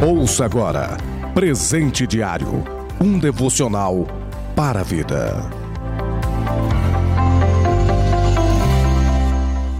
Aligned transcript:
Ouça 0.00 0.44
agora 0.44 0.96
Presente 1.34 2.06
Diário 2.06 2.62
um 3.00 3.18
devocional 3.18 4.06
para 4.54 4.80
a 4.80 4.82
vida. 4.84 5.50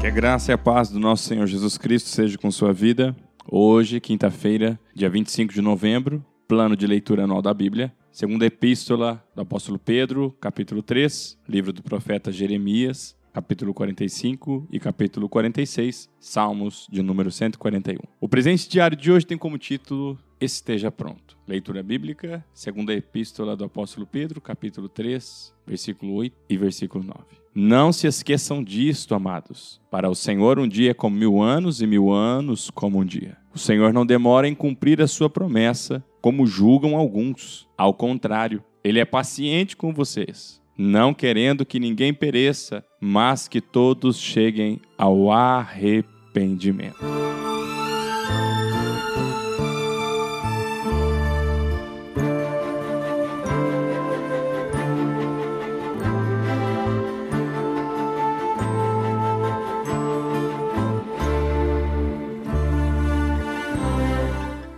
Que 0.00 0.09
a 0.09 0.11
graça 0.11 0.50
e 0.50 0.54
a 0.54 0.59
paz 0.59 0.91
do 0.91 0.99
nosso 0.99 1.23
Senhor 1.23 1.46
Jesus 1.46 1.79
Cristo 1.79 2.09
seja 2.09 2.36
com 2.36 2.50
sua 2.50 2.73
vida. 2.73 3.17
Hoje, 3.49 4.00
quinta-feira, 4.00 4.79
dia 4.93 5.09
25 5.09 5.53
de 5.53 5.62
novembro, 5.62 6.25
plano 6.48 6.77
de 6.77 6.87
leitura 6.87 7.23
anual 7.23 7.41
da 7.41 7.55
Bíblia. 7.55 7.93
Segunda 8.11 8.45
epístola 8.45 9.25
do 9.37 9.43
apóstolo 9.43 9.79
Pedro, 9.79 10.37
capítulo 10.41 10.82
3, 10.82 11.39
livro 11.48 11.73
do 11.73 11.82
profeta 11.82 12.32
Jeremias, 12.32 13.16
capítulo 13.33 13.75
45 13.75 14.67
e 14.71 14.81
capítulo 14.81 15.29
46, 15.29 16.09
Salmos 16.19 16.86
de 16.91 17.03
número 17.03 17.31
141. 17.31 17.99
O 18.21 18.29
presente 18.29 18.69
diário 18.69 18.96
de 18.96 19.13
hoje 19.13 19.27
tem 19.27 19.39
como 19.39 19.59
título 19.59 20.19
Esteja 20.41 20.91
Pronto. 20.91 21.36
Leitura 21.46 21.83
bíblica, 21.83 22.45
segunda 22.53 22.93
epístola 22.93 23.57
do 23.57 23.64
apóstolo 23.64 24.07
Pedro, 24.07 24.41
capítulo 24.41 24.89
3, 24.89 25.55
versículo 25.67 26.14
8 26.14 26.36
e 26.49 26.57
versículo 26.57 27.05
9. 27.05 27.21
Não 27.55 27.93
se 27.93 28.07
esqueçam 28.07 28.63
disto, 28.63 29.14
amados. 29.14 29.81
Para 29.91 30.08
o 30.08 30.14
Senhor 30.14 30.58
um 30.58 30.69
dia 30.69 30.93
é 30.93 30.95
como 30.95 31.17
mil 31.17 31.43
anos 31.43 31.81
e 31.81 31.86
mil 31.86 32.12
anos 32.12 32.70
como 32.70 32.98
um 32.98 33.05
dia. 33.05 33.36
O 33.55 33.58
Senhor 33.58 33.92
não 33.92 34.06
demora 34.06 34.47
em 34.47 34.55
cumprir 34.55 35.03
a 35.03 35.08
sua 35.08 35.28
promessa, 35.28 36.05
como 36.20 36.47
julgam 36.47 36.97
alguns. 36.97 37.67
Ao 37.77 37.92
contrário, 37.92 38.62
ele 38.84 39.00
é 39.00 39.05
paciente 39.05 39.77
com 39.77 39.92
vocês 39.92 40.61
não 40.78 41.12
querendo 41.12 41.67
que 41.67 41.81
ninguém 41.81 42.14
pereça, 42.14 42.84
mas 43.00 43.48
que 43.48 43.61
todos 43.61 44.17
cheguem 44.17 44.81
ao 44.97 45.33
arrependimento. 45.33 46.97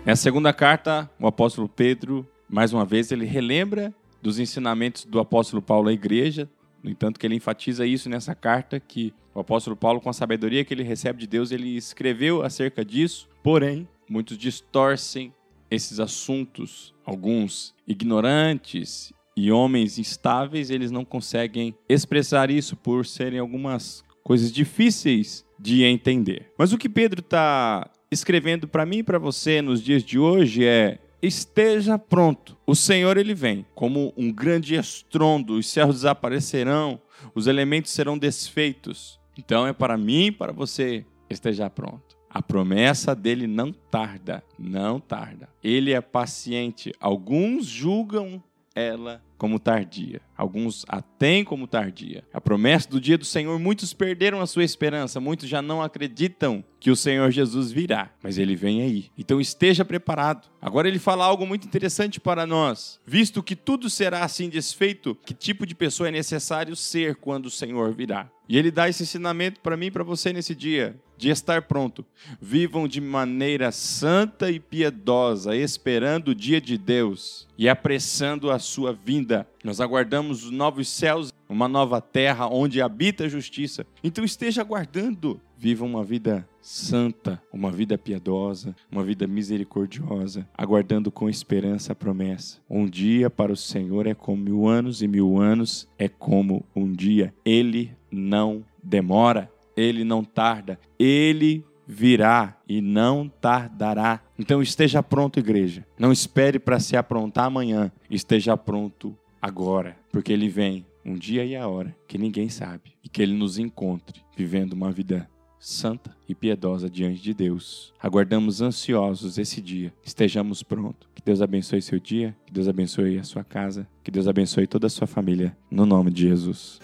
Na 0.06 0.16
segunda 0.16 0.52
carta, 0.52 1.08
o 1.20 1.26
apóstolo 1.28 1.68
Pedro, 1.68 2.26
mais 2.48 2.72
uma 2.72 2.84
vez, 2.84 3.12
ele 3.12 3.24
relembra 3.24 3.94
dos 4.22 4.38
ensinamentos 4.38 5.04
do 5.04 5.18
apóstolo 5.18 5.62
Paulo 5.62 5.88
à 5.88 5.92
igreja. 5.92 6.48
No 6.82 6.90
entanto, 6.90 7.18
que 7.18 7.26
ele 7.26 7.34
enfatiza 7.34 7.86
isso 7.86 8.08
nessa 8.08 8.34
carta 8.34 8.80
que 8.80 9.12
o 9.34 9.40
apóstolo 9.40 9.76
Paulo, 9.76 10.00
com 10.00 10.08
a 10.08 10.14
sabedoria 10.14 10.64
que 10.64 10.72
ele 10.74 10.82
recebe 10.82 11.20
de 11.20 11.26
Deus, 11.26 11.50
ele 11.52 11.76
escreveu 11.76 12.42
acerca 12.42 12.84
disso. 12.84 13.28
Porém, 13.42 13.86
muitos 14.08 14.36
distorcem 14.36 15.32
esses 15.70 16.00
assuntos. 16.00 16.94
Alguns 17.04 17.74
ignorantes 17.86 19.12
e 19.36 19.52
homens 19.52 19.98
instáveis, 19.98 20.70
eles 20.70 20.90
não 20.90 21.04
conseguem 21.04 21.74
expressar 21.88 22.50
isso 22.50 22.76
por 22.76 23.06
serem 23.06 23.38
algumas 23.38 24.04
coisas 24.22 24.52
difíceis 24.52 25.46
de 25.58 25.84
entender. 25.84 26.50
Mas 26.58 26.72
o 26.72 26.78
que 26.78 26.88
Pedro 26.88 27.20
está 27.20 27.90
escrevendo 28.10 28.66
para 28.66 28.84
mim 28.84 28.98
e 28.98 29.02
para 29.02 29.18
você 29.18 29.62
nos 29.62 29.82
dias 29.82 30.02
de 30.02 30.18
hoje 30.18 30.64
é 30.64 30.98
esteja 31.22 31.98
pronto. 31.98 32.56
O 32.66 32.74
Senhor 32.74 33.16
ele 33.16 33.34
vem 33.34 33.66
como 33.74 34.12
um 34.16 34.32
grande 34.32 34.74
estrondo, 34.74 35.54
os 35.54 35.68
céus 35.68 35.96
desaparecerão, 35.96 37.00
os 37.34 37.46
elementos 37.46 37.92
serão 37.92 38.16
desfeitos. 38.16 39.18
Então 39.38 39.66
é 39.66 39.72
para 39.72 39.96
mim 39.96 40.32
para 40.32 40.52
você 40.52 41.04
esteja 41.28 41.68
pronto. 41.68 42.18
A 42.28 42.40
promessa 42.40 43.14
dele 43.14 43.46
não 43.46 43.72
tarda, 43.72 44.42
não 44.58 45.00
tarda. 45.00 45.48
Ele 45.62 45.92
é 45.92 46.00
paciente. 46.00 46.92
Alguns 47.00 47.66
julgam 47.66 48.42
ela 48.74 49.20
como 49.40 49.58
tardia. 49.58 50.20
Alguns 50.36 50.84
a 50.86 51.00
têm 51.00 51.42
como 51.42 51.66
tardia. 51.66 52.22
A 52.30 52.38
promessa 52.38 52.90
do 52.90 53.00
dia 53.00 53.16
do 53.16 53.24
Senhor, 53.24 53.58
muitos 53.58 53.94
perderam 53.94 54.38
a 54.38 54.46
sua 54.46 54.64
esperança, 54.64 55.18
muitos 55.18 55.48
já 55.48 55.62
não 55.62 55.80
acreditam 55.80 56.62
que 56.78 56.90
o 56.90 56.96
Senhor 56.96 57.30
Jesus 57.30 57.72
virá, 57.72 58.10
mas 58.22 58.36
ele 58.36 58.54
vem 58.54 58.82
aí. 58.82 59.10
Então 59.16 59.40
esteja 59.40 59.82
preparado. 59.82 60.50
Agora 60.60 60.88
ele 60.88 60.98
fala 60.98 61.24
algo 61.24 61.46
muito 61.46 61.66
interessante 61.66 62.20
para 62.20 62.46
nós. 62.46 63.00
Visto 63.06 63.42
que 63.42 63.56
tudo 63.56 63.88
será 63.88 64.24
assim 64.24 64.50
desfeito, 64.50 65.14
que 65.24 65.32
tipo 65.32 65.64
de 65.64 65.74
pessoa 65.74 66.10
é 66.10 66.12
necessário 66.12 66.76
ser 66.76 67.16
quando 67.16 67.46
o 67.46 67.50
Senhor 67.50 67.94
virá? 67.94 68.30
E 68.50 68.58
ele 68.58 68.70
dá 68.72 68.88
esse 68.88 69.04
ensinamento 69.04 69.60
para 69.60 69.76
mim 69.76 69.86
e 69.86 69.90
para 69.92 70.02
você 70.02 70.32
nesse 70.32 70.56
dia, 70.56 71.00
de 71.16 71.28
estar 71.28 71.62
pronto. 71.62 72.04
Vivam 72.40 72.88
de 72.88 73.00
maneira 73.00 73.70
santa 73.70 74.50
e 74.50 74.58
piedosa, 74.58 75.54
esperando 75.54 76.28
o 76.28 76.34
dia 76.34 76.60
de 76.60 76.76
Deus 76.76 77.46
e 77.56 77.68
apressando 77.68 78.50
a 78.50 78.58
sua 78.58 78.92
vinda. 78.92 79.29
Nós 79.64 79.80
aguardamos 79.80 80.44
os 80.44 80.50
novos 80.50 80.88
céus, 80.88 81.32
uma 81.48 81.68
nova 81.68 82.00
terra 82.00 82.46
onde 82.48 82.80
habita 82.80 83.24
a 83.24 83.28
justiça. 83.28 83.86
Então 84.02 84.24
esteja 84.24 84.60
aguardando. 84.60 85.40
Viva 85.56 85.84
uma 85.84 86.02
vida 86.02 86.48
santa, 86.62 87.42
uma 87.52 87.70
vida 87.70 87.98
piedosa, 87.98 88.74
uma 88.90 89.04
vida 89.04 89.26
misericordiosa, 89.26 90.48
aguardando 90.56 91.10
com 91.10 91.28
esperança 91.28 91.92
a 91.92 91.94
promessa. 91.94 92.58
Um 92.68 92.86
dia 92.86 93.28
para 93.28 93.52
o 93.52 93.56
Senhor 93.56 94.06
é 94.06 94.14
como 94.14 94.42
mil 94.42 94.66
anos, 94.66 95.02
e 95.02 95.08
mil 95.08 95.38
anos 95.38 95.86
é 95.98 96.08
como 96.08 96.64
um 96.74 96.90
dia. 96.90 97.34
Ele 97.44 97.94
não 98.10 98.64
demora, 98.82 99.50
ele 99.76 100.02
não 100.02 100.24
tarda, 100.24 100.78
ele 100.98 101.64
virá 101.86 102.56
e 102.68 102.80
não 102.80 103.28
tardará. 103.28 104.20
Então 104.38 104.62
esteja 104.62 105.02
pronto, 105.02 105.40
igreja. 105.40 105.84
Não 105.98 106.12
espere 106.12 106.58
para 106.58 106.78
se 106.78 106.96
aprontar 106.96 107.46
amanhã, 107.46 107.90
esteja 108.08 108.56
pronto 108.56 109.16
agora, 109.40 109.96
porque 110.10 110.32
ele 110.32 110.48
vem 110.48 110.84
um 111.04 111.14
dia 111.14 111.44
e 111.44 111.56
a 111.56 111.66
hora 111.66 111.96
que 112.06 112.18
ninguém 112.18 112.48
sabe 112.48 112.92
e 113.02 113.08
que 113.08 113.22
ele 113.22 113.32
nos 113.32 113.58
encontre 113.58 114.20
vivendo 114.36 114.74
uma 114.74 114.92
vida 114.92 115.28
santa 115.58 116.16
e 116.26 116.34
piedosa 116.34 116.88
diante 116.88 117.20
de 117.20 117.34
Deus. 117.34 117.92
Aguardamos 118.00 118.62
ansiosos 118.62 119.36
esse 119.38 119.60
dia. 119.60 119.92
Estejamos 120.02 120.62
prontos. 120.62 121.08
Que 121.14 121.22
Deus 121.22 121.42
abençoe 121.42 121.82
seu 121.82 122.00
dia, 122.00 122.34
que 122.46 122.52
Deus 122.52 122.66
abençoe 122.66 123.18
a 123.18 123.24
sua 123.24 123.44
casa, 123.44 123.86
que 124.02 124.10
Deus 124.10 124.26
abençoe 124.26 124.66
toda 124.66 124.86
a 124.86 124.90
sua 124.90 125.06
família, 125.06 125.54
no 125.70 125.84
nome 125.84 126.10
de 126.10 126.28
Jesus. 126.28 126.80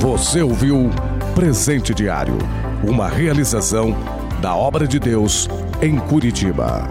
Você 0.00 0.42
ouviu 0.42 0.90
Presente 1.34 1.94
Diário, 1.94 2.36
uma 2.86 3.08
realização 3.08 3.92
da 4.42 4.54
obra 4.54 4.86
de 4.86 4.98
Deus 4.98 5.48
em 5.80 5.98
Curitiba. 5.98 6.90